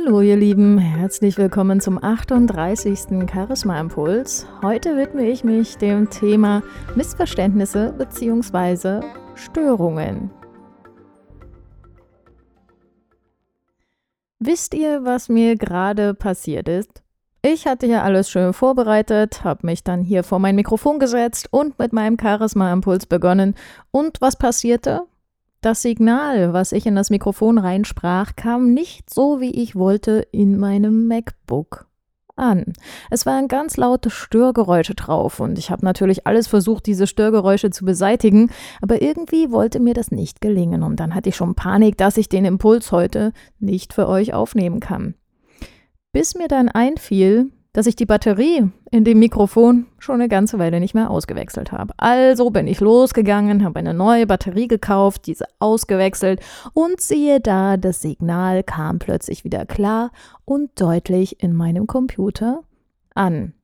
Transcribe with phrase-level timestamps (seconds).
[0.00, 3.28] Hallo ihr Lieben, herzlich willkommen zum 38.
[3.28, 4.46] Charisma Impuls.
[4.62, 6.62] Heute widme ich mich dem Thema
[6.94, 9.00] Missverständnisse bzw.
[9.34, 10.30] Störungen.
[14.38, 17.02] Wisst ihr, was mir gerade passiert ist?
[17.42, 21.76] Ich hatte ja alles schön vorbereitet, habe mich dann hier vor mein Mikrofon gesetzt und
[21.80, 23.56] mit meinem Charisma-Impuls begonnen.
[23.90, 25.06] Und was passierte?
[25.60, 30.56] Das Signal, was ich in das Mikrofon reinsprach, kam nicht so, wie ich wollte, in
[30.56, 31.88] meinem MacBook
[32.36, 32.72] an.
[33.10, 37.84] Es waren ganz laute Störgeräusche drauf und ich habe natürlich alles versucht, diese Störgeräusche zu
[37.84, 42.16] beseitigen, aber irgendwie wollte mir das nicht gelingen und dann hatte ich schon Panik, dass
[42.16, 45.14] ich den Impuls heute nicht für euch aufnehmen kann.
[46.12, 50.80] Bis mir dann einfiel, dass ich die Batterie in dem Mikrofon schon eine ganze Weile
[50.80, 51.94] nicht mehr ausgewechselt habe.
[51.96, 56.40] Also bin ich losgegangen, habe eine neue Batterie gekauft, diese ausgewechselt
[56.74, 60.10] und siehe da, das Signal kam plötzlich wieder klar
[60.44, 62.64] und deutlich in meinem Computer
[63.14, 63.54] an.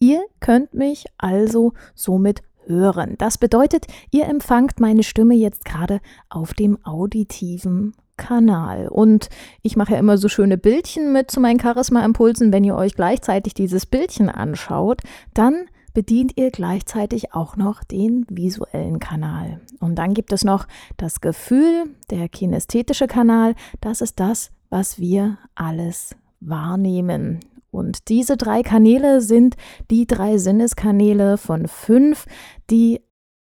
[0.00, 3.16] Ihr könnt mich also somit hören.
[3.18, 6.00] Das bedeutet, ihr empfangt meine Stimme jetzt gerade
[6.30, 8.88] auf dem auditiven Kanal.
[8.88, 9.28] Und
[9.62, 12.52] ich mache ja immer so schöne Bildchen mit zu meinen Charisma-Impulsen.
[12.52, 15.00] Wenn ihr euch gleichzeitig dieses Bildchen anschaut,
[15.34, 19.60] dann bedient ihr gleichzeitig auch noch den visuellen Kanal.
[19.80, 23.54] Und dann gibt es noch das Gefühl, der kinästhetische Kanal.
[23.80, 27.40] Das ist das, was wir alles wahrnehmen.
[27.70, 29.56] Und diese drei Kanäle sind
[29.90, 32.26] die drei Sinneskanäle von fünf,
[32.70, 33.00] die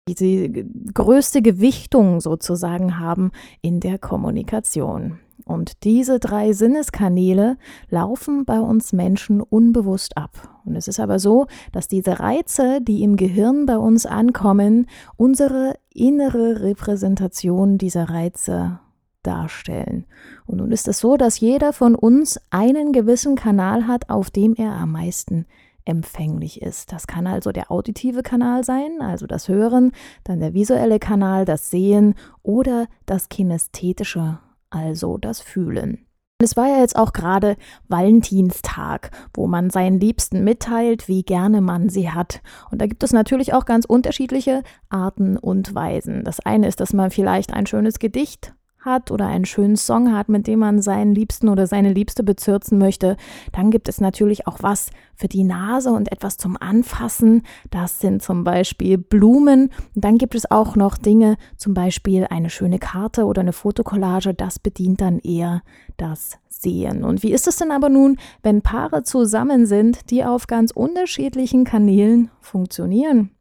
[0.08, 5.20] die größte Gewichtung sozusagen haben in der Kommunikation.
[5.46, 7.58] Und diese drei Sinneskanäle
[7.90, 10.62] laufen bei uns Menschen unbewusst ab.
[10.66, 15.76] Und es ist aber so, dass diese Reize, die im Gehirn bei uns ankommen, unsere
[15.94, 18.80] innere Repräsentation dieser Reize
[19.24, 20.06] darstellen.
[20.46, 24.56] Und nun ist es so, dass jeder von uns einen gewissen Kanal hat, auf dem
[24.56, 25.46] er am meisten
[25.86, 26.92] empfänglich ist.
[26.92, 29.92] Das kann also der auditive Kanal sein, also das Hören,
[30.24, 34.40] dann der visuelle Kanal, das Sehen oder das kinästhetische,
[34.70, 36.06] also das Fühlen.
[36.44, 37.56] Es war ja jetzt auch gerade
[37.88, 42.42] Valentinstag, wo man seinen Liebsten mitteilt, wie gerne man sie hat.
[42.72, 46.24] Und da gibt es natürlich auch ganz unterschiedliche Arten und Weisen.
[46.24, 50.30] Das eine ist, dass man vielleicht ein schönes Gedicht hat oder einen schönen Song hat,
[50.30, 53.18] mit dem man seinen Liebsten oder seine Liebste bezirzen möchte,
[53.52, 57.44] dann gibt es natürlich auch was für die Nase und etwas zum Anfassen.
[57.70, 59.70] Das sind zum Beispiel Blumen.
[59.96, 64.34] Und dann gibt es auch noch Dinge, zum Beispiel eine schöne Karte oder eine Fotokollage.
[64.34, 65.62] Das bedient dann eher
[65.98, 67.04] das Sehen.
[67.04, 71.64] Und wie ist es denn aber nun, wenn Paare zusammen sind, die auf ganz unterschiedlichen
[71.64, 73.32] Kanälen funktionieren?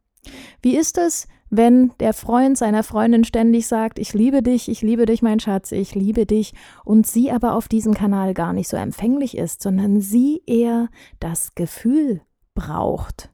[0.61, 5.05] Wie ist es, wenn der Freund seiner Freundin ständig sagt, ich liebe dich, ich liebe
[5.05, 6.53] dich, mein Schatz, ich liebe dich,
[6.85, 10.87] und sie aber auf diesem Kanal gar nicht so empfänglich ist, sondern sie eher
[11.19, 12.21] das Gefühl
[12.55, 13.29] braucht.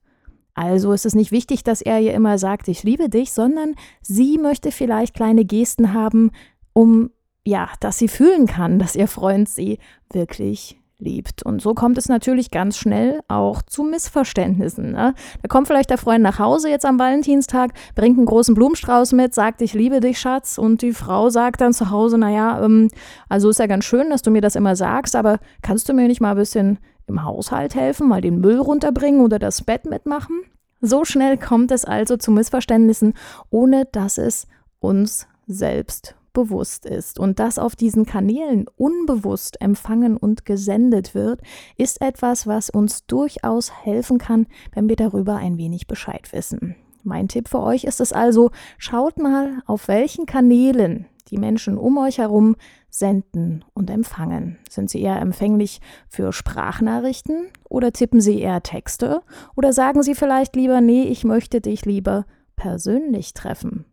[0.56, 4.40] Also ist es nicht wichtig, dass er ihr immer sagt, ich liebe dich, sondern sie
[4.40, 6.32] möchte vielleicht kleine Gesten haben,
[6.74, 7.12] um
[7.46, 9.78] ja, dass sie fühlen kann, dass ihr Freund sie
[10.12, 11.44] wirklich liebt.
[11.44, 14.92] Und so kommt es natürlich ganz schnell auch zu Missverständnissen.
[14.92, 15.14] Ne?
[15.42, 19.34] Da kommt vielleicht der Freund nach Hause jetzt am Valentinstag, bringt einen großen Blumenstrauß mit,
[19.34, 20.58] sagt, ich liebe dich, Schatz.
[20.58, 22.90] Und die Frau sagt dann zu Hause, naja, ähm,
[23.30, 26.08] also ist ja ganz schön, dass du mir das immer sagst, aber kannst du mir
[26.08, 30.42] nicht mal ein bisschen im Haushalt helfen, mal den Müll runterbringen oder das Bett mitmachen?
[30.82, 33.14] So schnell kommt es also zu Missverständnissen,
[33.50, 34.48] ohne dass es
[34.80, 41.42] uns selbst bewusst ist und das auf diesen Kanälen unbewusst empfangen und gesendet wird,
[41.78, 46.76] ist etwas, was uns durchaus helfen kann, wenn wir darüber ein wenig Bescheid wissen.
[47.02, 51.98] Mein Tipp für euch ist es also, schaut mal, auf welchen Kanälen die Menschen um
[51.98, 52.56] euch herum
[52.92, 54.60] senden und empfangen.
[54.70, 59.24] Sind sie eher empfänglich für Sprachnachrichten oder tippen sie eher Texte
[59.56, 63.86] oder sagen sie vielleicht lieber, nee, ich möchte dich lieber persönlich treffen.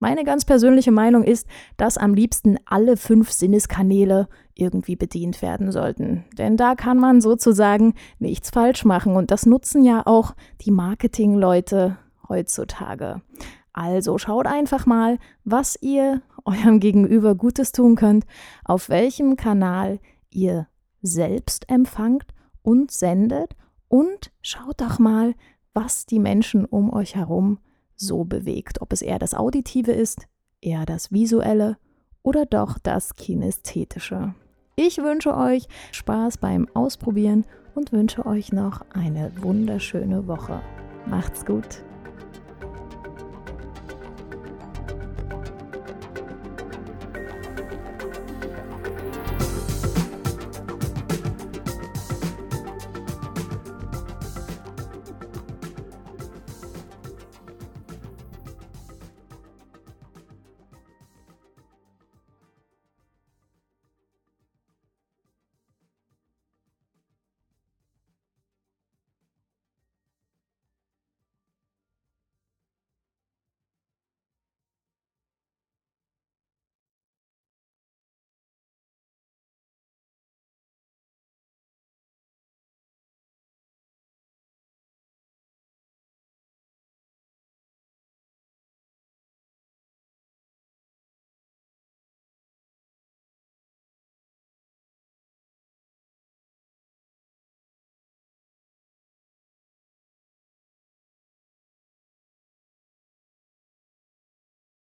[0.00, 1.46] Meine ganz persönliche Meinung ist,
[1.76, 6.24] dass am liebsten alle fünf Sinneskanäle irgendwie bedient werden sollten.
[6.36, 9.16] Denn da kann man sozusagen nichts falsch machen.
[9.16, 11.96] Und das nutzen ja auch die Marketingleute
[12.28, 13.22] heutzutage.
[13.72, 18.24] Also schaut einfach mal, was ihr eurem Gegenüber Gutes tun könnt,
[18.64, 20.68] auf welchem Kanal ihr
[21.02, 22.26] selbst empfangt
[22.62, 23.56] und sendet
[23.88, 25.34] und schaut doch mal,
[25.72, 27.58] was die Menschen um euch herum
[27.96, 30.26] so bewegt, ob es eher das Auditive ist,
[30.60, 31.76] eher das Visuelle
[32.22, 34.34] oder doch das Kinästhetische.
[34.76, 37.44] Ich wünsche euch Spaß beim Ausprobieren
[37.74, 40.60] und wünsche euch noch eine wunderschöne Woche.
[41.06, 41.84] Macht's gut!